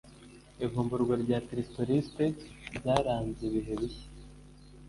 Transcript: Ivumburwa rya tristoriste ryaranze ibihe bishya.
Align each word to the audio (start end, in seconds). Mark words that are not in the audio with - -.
Ivumburwa 0.65 1.13
rya 1.23 1.37
tristoriste 1.47 2.25
ryaranze 2.77 3.41
ibihe 3.49 3.73
bishya. 3.79 4.09